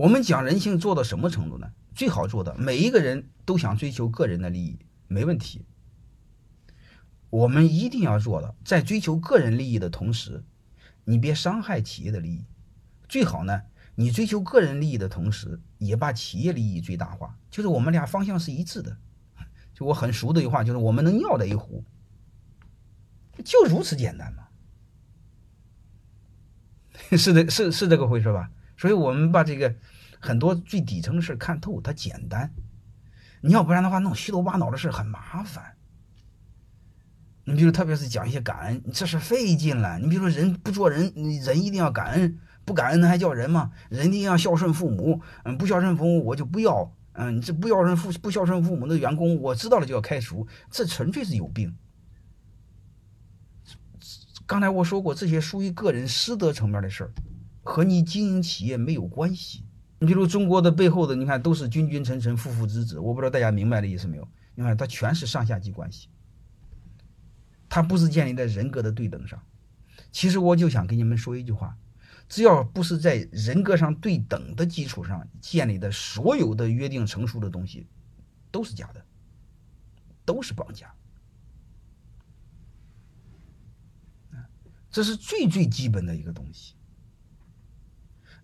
[0.00, 1.72] 我们讲人性做到什么程度呢？
[1.94, 5.66] 最好做的，每一个人都想追求个人的利益，没问题。
[7.28, 10.42] 我们一定要做的，在追求个人利益的同时，
[11.04, 12.46] 你别伤害企业的利益。
[13.10, 13.60] 最好呢，
[13.94, 18.96] 你追求个人利益的同时，也把企业利益最大化，就是我们俩方向是一致的。
[19.74, 21.84] 就我很熟的一句话，就是我们能尿在一壶，
[23.44, 24.44] 就如此简单嘛。
[27.18, 28.50] 是的，是是这个回事吧？
[28.80, 29.74] 所以我们把这个
[30.18, 32.50] 很多最底层的事看透，它简单。
[33.42, 35.76] 你要不然的话，弄虚头巴脑的事很麻烦。
[37.44, 39.98] 你比如，特别是讲一些感恩，这是费劲了。
[39.98, 41.12] 你比如说，人不做人，
[41.44, 43.70] 人一定要感恩，不感恩那还叫人吗？
[43.90, 51.76] 人一定要孝顺父母，嗯，不孝顺父母我就不要，嗯，你这不孝顺父不孝顺父母的员工，我知道了就要开除，这纯粹是有病。
[54.46, 57.12] 刚才我说过，这些属于个人师德层面的事儿。
[57.70, 59.64] 和你经营企业没有关系。
[60.00, 64.28] 你比如中国的背后的，你看都是君君臣臣、父父子子，我不知道大家明白的意思没有？
[64.56, 66.08] 你看它全是上下级关系，
[67.68, 69.40] 它不是建立在人格的对等上。
[70.10, 71.78] 其实我就想跟你们说一句话：
[72.28, 77.86] 只要不是在人格上对等的基础上建立的，所有的约定成熟的东西
[78.50, 79.04] 都是假的，
[80.24, 80.92] 都是绑架。
[84.90, 86.74] 这是最最基本的一个东西。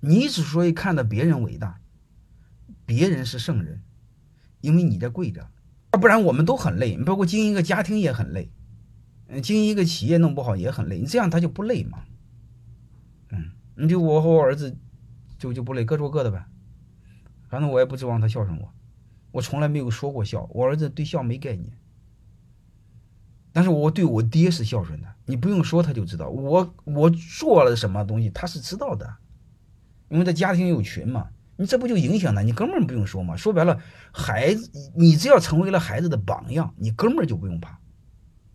[0.07, 1.81] 你之所以看到别人伟大，
[2.85, 3.83] 别人是圣人，
[4.61, 5.51] 因为你在跪着，
[5.93, 6.97] 要不然我们都很累。
[6.99, 8.49] 包括经营一个家庭也很累，
[9.27, 11.01] 嗯，经营一个企业弄不好也很累。
[11.01, 12.05] 你这样他就不累嘛？
[13.31, 14.77] 嗯，你就我和我儿子
[15.39, 16.47] 就就不累，各做各的呗。
[17.49, 18.73] 反正我也不指望他孝顺我，
[19.33, 20.49] 我从来没有说过孝。
[20.53, 21.77] 我儿子对孝没概念，
[23.53, 25.09] 但是我对我爹是孝顺的。
[25.25, 29.17] 你不用说他就知道，我我做了什么东西他是知道的。
[30.09, 32.43] 因为他家庭有群嘛，你这不就影响他？
[32.43, 33.37] 你哥们儿不用说嘛。
[33.37, 33.81] 说白了，
[34.13, 37.79] 孩子，你只要成为了孩子的榜样，你哥们儿就不用怕，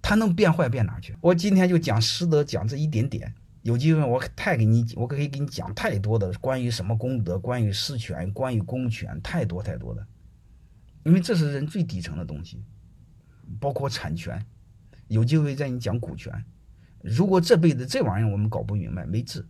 [0.02, 1.16] 他能变坏变哪去？
[1.22, 3.34] 我今天就讲师德，讲这一点点。
[3.64, 10.04] 有机会我太给你，我可以给你讲太多的关于什么功德，关于私权，关于公权，太多太多的。
[11.04, 12.64] 因为这是人最底层的东西，
[13.60, 14.44] 包括产权。
[15.08, 16.34] 有机会再你讲股权。
[17.04, 19.46] 如果这辈子这玩意儿我们搞不明白，没治。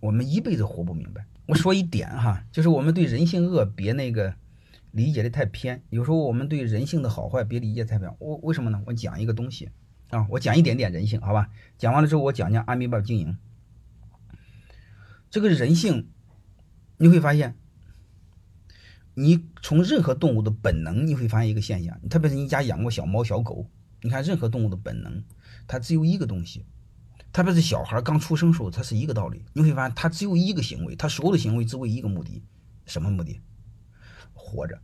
[0.00, 1.26] 我们一辈子活不明白。
[1.46, 4.34] 我说一点哈，就是我们对人性恶别那个
[4.90, 5.82] 理解的太偏。
[5.90, 8.14] 有时候我们对人性的好坏别理解太偏。
[8.18, 8.82] 我为什么呢？
[8.86, 9.70] 我讲一个东西
[10.10, 11.50] 啊，我讲一点点人性，好吧？
[11.78, 13.36] 讲完了之后，我讲讲阿米巴经营。
[15.30, 16.08] 这个人性，
[16.96, 17.56] 你会发现，
[19.14, 23.68] 你从任何动物的本能，你会发现一个现象，特别是你家养过小猫小狗，
[24.02, 25.24] 你看任何动物的本能，
[25.66, 26.64] 它只有一个东西。
[27.38, 29.44] 特别是小孩刚出生的时候，他是一个道理。
[29.52, 32.42] 你会发现，他只有一个行为，他所有的行为只为一个目的，
[32.84, 33.40] 什么目的？
[34.32, 34.76] 活着。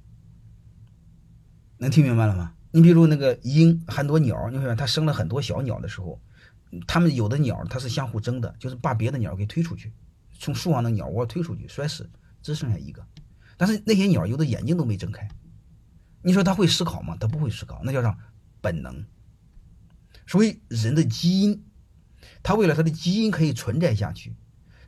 [1.79, 2.55] 能听明白了吗？
[2.71, 6.23] 你比如那个鹰，很多鸟，你会发现它生了很多小鸟的时候，
[6.87, 9.93] 它们有的鸟它是相互争的，就是把别的鸟给推出去，
[10.39, 12.09] 从树上的鸟窝推出去，摔死，
[12.41, 13.05] 只剩下一个。
[13.57, 15.29] 但是那些鸟有的眼睛都没睁开，
[16.23, 17.17] 你说它会思考吗？
[17.19, 18.17] 它不会思考，那叫啥？
[18.61, 19.05] 本能。
[20.25, 21.65] 所以人的基因。
[22.43, 24.35] 他为了他的基因可以存在下去，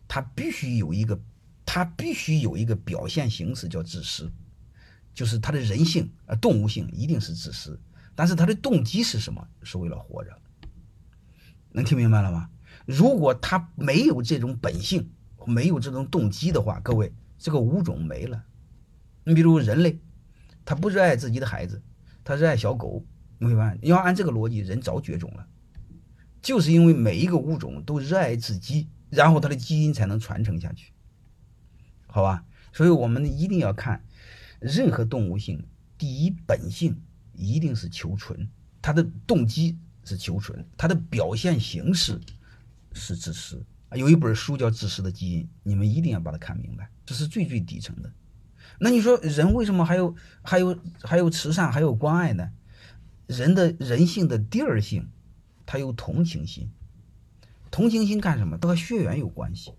[0.06, 1.20] 他必须有一个，
[1.64, 4.30] 他必须有一个表现形式叫自私，
[5.14, 7.80] 就是他的人性啊动物性一定是自私，
[8.14, 9.46] 但是他的动机是什么？
[9.62, 10.36] 是为了活着。
[11.72, 12.48] 能听明白了吗？
[12.86, 15.10] 如果他没有这种本性，
[15.46, 18.44] 没有这种动机的话，各位这个物种没了。
[19.24, 19.98] 你比如人类，
[20.64, 21.82] 他不热爱自己的孩子，
[22.24, 23.04] 他热爱小狗，
[23.38, 25.46] 你会发现，要按这个逻辑，人早绝种了。
[26.46, 30.92] 就是因为每一个物种都热爱自己，然后它的基因才能传承下去，
[32.06, 32.44] 好吧？
[32.72, 34.04] 所以我们一定要看，
[34.60, 35.66] 任何动物性，
[35.98, 36.96] 第一本性
[37.32, 38.48] 一定是求存，
[38.80, 42.20] 它的动机是求存，它的表现形式
[42.92, 43.60] 是自私。
[43.96, 48.12] 有一本书叫《自私的基因》，你们一定要把它看明白，这是最最底层的。
[48.78, 52.50] 那你说人为什么还有还有还有慈善，还有关爱呢？
[53.26, 55.08] 人的人性的第二性。
[55.66, 56.70] 他有同情心，
[57.70, 58.56] 同情心干什么？
[58.56, 59.72] 都和血缘有关系。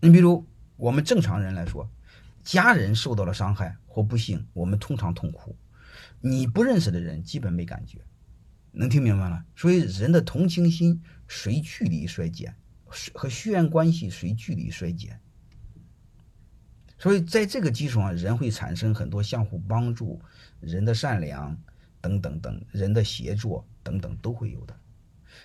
[0.00, 0.46] 你比如
[0.76, 1.90] 我们正常人来说，
[2.44, 5.56] 家人受到了伤害或不幸，我们通常痛苦。
[6.20, 7.98] 你不认识的人基本没感觉，
[8.72, 9.44] 能听明白了？
[9.56, 15.18] 所以人的同情心随距离衰减，和血缘关系随距离衰减。
[16.98, 20.20] 所以在这个基础上，人会产生很多相互帮助、
[20.60, 21.56] 人的善良
[22.00, 23.66] 等等等人的协作。
[23.82, 24.76] 等等都会有的，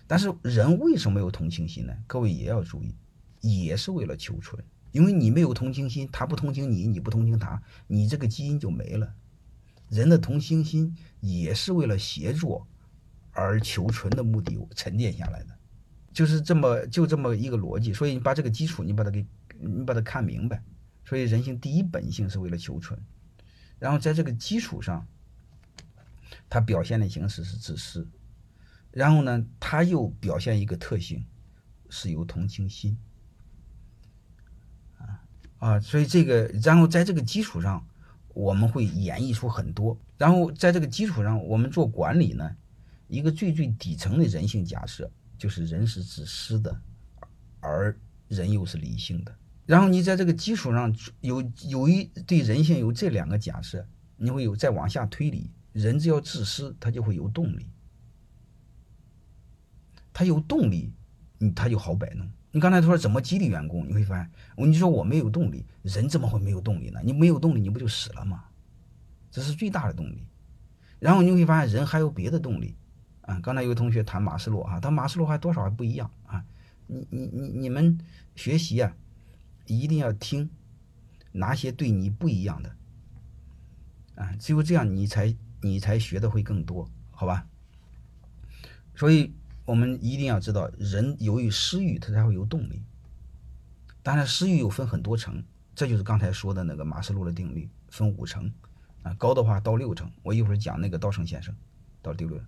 [0.06, 1.94] 但是人为什么有同情心呢？
[2.08, 2.96] 各位也要注意，
[3.42, 4.64] 也是为了求存。
[4.94, 9.14] 因为你没有同情心，他不同情你，你不同情他，你这个基因就没了。
[9.90, 12.66] 人的同情心也是为了协作
[13.32, 15.56] 而求存的目的沉淀下来的，
[16.14, 17.94] 就是这么就这么一个逻辑。
[17.94, 19.26] 所以你把这个基础你把它给
[19.60, 20.64] 你把它看明白。
[21.06, 23.00] 所以人性第一本性是为了求存，
[23.80, 25.06] 然后在这个基础上，
[26.50, 28.08] 它表现的形式是自私，
[28.98, 31.24] 然后呢，他又表现一个特性
[31.88, 32.98] 是有同情心。
[35.60, 37.86] 啊，所以这个，然后在这个基础上，
[38.30, 39.96] 我们会演绎出很多。
[40.18, 42.56] 然后在这个基础上，我们做管理呢，
[43.08, 46.82] 一个最最底层的人性假设就是人是自私的，
[47.60, 47.96] 而
[48.28, 49.32] 人又是理性的。
[49.68, 50.92] 然后你在这个基础上
[51.22, 57.68] 有有一对人性有这两个假设，你会有再往下推理，人只要自私，他就会有动力，
[60.18, 60.92] 他有动力，
[61.38, 62.28] 你他就好摆弄。
[62.50, 63.88] 你刚才说怎么激励员工？
[63.88, 67.00] 你会发现，你说我没有动力，人怎么会没有动力呢？
[67.04, 68.46] 你没有动力，你不就死了吗？
[69.30, 70.26] 这是最大的动力。
[70.98, 72.76] 然后你会发现，人还有别的动力
[73.22, 73.40] 啊。
[73.42, 76.44] 刚才有个同学谈马斯洛啊，他马斯洛还多少还不一样啊。
[76.88, 78.00] 你你你你们
[78.36, 78.92] 学习啊，
[79.68, 80.50] 一定要听
[81.32, 82.76] 哪些对你不一样的
[84.16, 87.46] 啊，只有这样你才你才学的会更多，好吧？
[88.96, 89.32] 所以。
[89.68, 92.82] 我们一定要知道，人由于私欲，他才会有动力。
[94.02, 95.44] 当然，私欲又分很多层，
[95.76, 98.50] 这就是刚才说的那个马斯洛的定律，分五层，
[99.04, 100.10] 啊，高的话到六层。
[100.24, 101.54] 我一会儿讲那个稻盛先生
[102.02, 102.40] 到第六。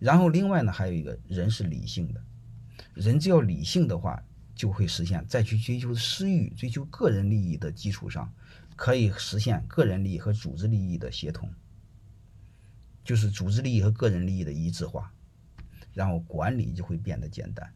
[0.00, 2.20] 然后另外呢，还有一个人是理性的，
[2.94, 4.20] 人只要理性的话，
[4.56, 8.28] 就会实现再去追求私欲、追求个人利益的基础上，
[8.74, 11.48] 可以实现个人利益和组织利益的协同，
[13.04, 15.12] 就是组织利益和个人利益的一致化。
[15.94, 17.72] 然后管理就会变得简单，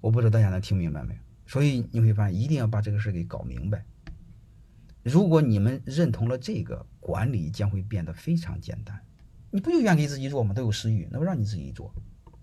[0.00, 1.20] 我不知道大家能听明白没有？
[1.46, 3.84] 所以你会发现，一定要把这个事给搞明白。
[5.02, 8.98] 如果你们认同了这个，管理将会变得非常简单。
[9.50, 10.54] 你不就愿给自己做吗？
[10.54, 11.94] 都有私欲，那不让你自己做，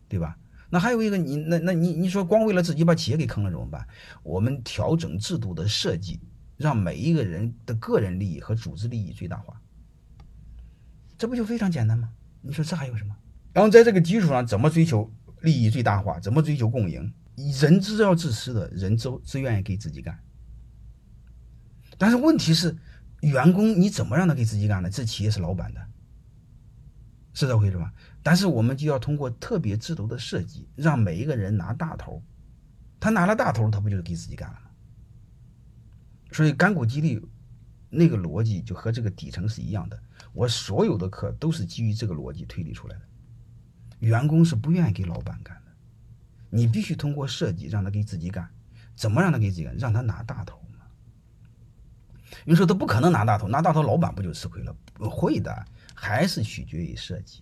[0.07, 0.37] 对吧？
[0.69, 3.87] 那还有一个，你那那你你说光为了自己把企业给坑了怎么办？
[4.21, 6.19] 我们调整制度的设计，
[6.57, 9.59] 让每一个人的个人利益和组织利益最大化，
[11.17, 12.13] 这不就非常简单吗？
[12.41, 13.15] 你说这还有什么？
[13.53, 16.19] 然后在这个基础上，怎么追求利益最大化？
[16.19, 17.13] 怎么追求共赢？
[17.61, 20.17] 人只要自私的人，只只愿意给自己干。
[21.97, 22.77] 但是问题是，
[23.21, 24.89] 员工你怎么让他给自己干呢？
[24.89, 25.85] 这企业是老板的，
[27.33, 27.93] 是这回事吧？
[28.21, 32.21] 但是我们就要通过特别制度的设计，让每一个人拿大头。
[32.99, 34.69] 他拿了大头，他不就是给自己干了吗？
[36.31, 37.25] 所以干股激励
[37.89, 39.99] 那个逻辑就和这个底层是一样的。
[40.33, 43.01] 我所有的课都是基于这个逻辑推理出来的。
[43.99, 45.71] 员工是不愿意给老板干的，
[46.49, 48.49] 你必须通过设计让他给自己干。
[48.95, 49.77] 怎么让他给自己干？
[49.77, 50.79] 让他拿大头嘛。
[52.43, 54.75] 你说他不可能拿大头，拿大头老板不就吃亏了？
[54.99, 57.37] 会的，还是取决于设计。